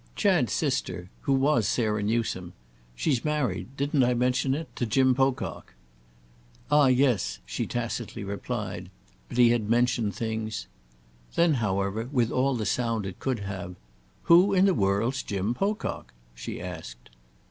[0.15, 2.53] "Chad's sister—who was Sarah Newsome.
[2.95, 5.75] She's married—didn't I mention it?—to Jim Pocock."
[6.71, 8.89] "Ah yes," she tacitly replied;
[9.29, 10.65] but he had mentioned things—!
[11.35, 13.75] Then, however, with all the sound it could have,
[14.23, 17.11] "Who in the world's Jim Pocock?" she asked.